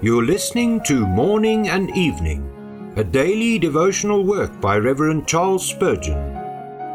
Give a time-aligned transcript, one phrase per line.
[0.00, 6.34] You're listening to Morning and Evening, a daily devotional work by Reverend Charles Spurgeon.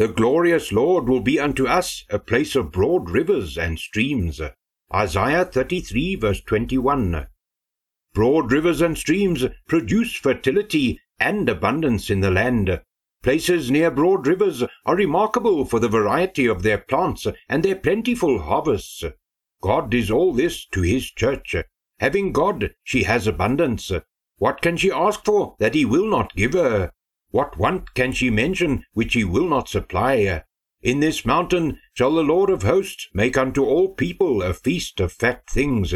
[0.00, 4.40] The glorious Lord will be unto us a place of broad rivers and streams.
[4.94, 7.26] Isaiah 33 verse 21.
[8.14, 12.80] Broad rivers and streams produce fertility and abundance in the land.
[13.22, 18.38] Places near broad rivers are remarkable for the variety of their plants and their plentiful
[18.38, 19.04] harvests.
[19.60, 21.54] God is all this to his church.
[21.98, 23.92] Having God, she has abundance.
[24.38, 26.90] What can she ask for that he will not give her?
[27.30, 30.42] What want can she mention which he will not supply?
[30.82, 35.12] In this mountain shall the Lord of hosts make unto all people a feast of
[35.12, 35.94] fat things.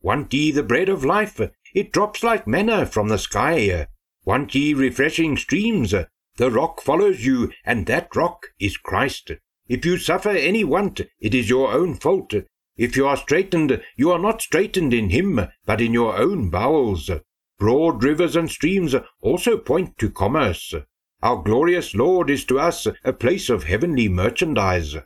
[0.00, 1.40] Want ye the bread of life?
[1.74, 3.88] It drops like manna from the sky.
[4.24, 5.94] Want ye refreshing streams?
[6.36, 9.32] The rock follows you, and that rock is Christ.
[9.66, 12.32] If you suffer any want, it is your own fault.
[12.76, 17.10] If you are straitened, you are not straitened in him, but in your own bowels.
[17.58, 20.74] Broad rivers and streams also point to commerce.
[21.22, 24.96] Our glorious Lord is to us a place of heavenly merchandise.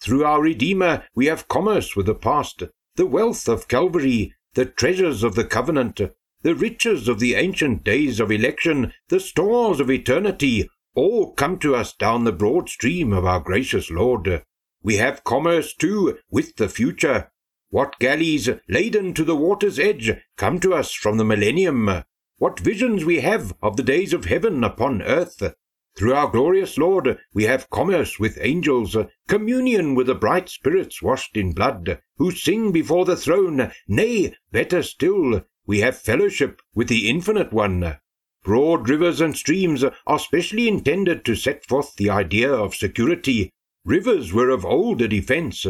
[0.00, 2.64] Through our Redeemer we have commerce with the past,
[2.96, 6.00] the wealth of Calvary, the treasures of the covenant,
[6.42, 11.74] the riches of the ancient days of election, the stores of eternity, all come to
[11.76, 14.42] us down the broad stream of our gracious Lord.
[14.82, 17.30] We have commerce too with the future,
[17.72, 22.04] what galleys, laden to the water's edge, come to us from the millennium!
[22.36, 25.54] What visions we have of the days of heaven upon earth!
[25.96, 28.94] Through our glorious Lord we have commerce with angels,
[29.26, 33.72] communion with the bright spirits washed in blood, who sing before the throne.
[33.88, 37.96] Nay, better still, we have fellowship with the Infinite One.
[38.44, 43.48] Broad rivers and streams are specially intended to set forth the idea of security.
[43.86, 45.66] Rivers were of old a defence.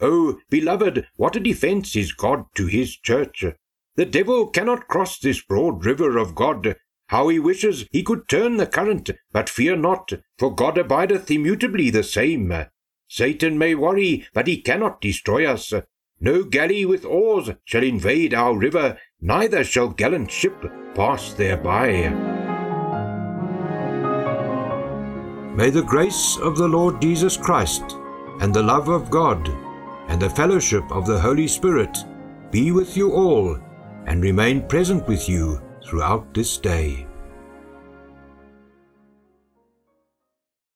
[0.00, 3.44] Oh, beloved, what a defence is God to his church!
[3.96, 6.76] The devil cannot cross this broad river of God.
[7.08, 11.90] How he wishes he could turn the current, but fear not, for God abideth immutably
[11.90, 12.52] the same.
[13.08, 15.72] Satan may worry, but he cannot destroy us.
[16.20, 22.08] No galley with oars shall invade our river, neither shall gallant ship pass thereby.
[25.54, 27.84] May the grace of the Lord Jesus Christ
[28.40, 29.63] and the love of God
[30.14, 32.04] and the fellowship of the Holy Spirit
[32.52, 33.58] be with you all
[34.06, 37.04] and remain present with you throughout this day.